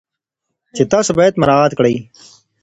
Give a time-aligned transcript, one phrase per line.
[0.75, 1.95] چې تاسو باید مراعات کړئ.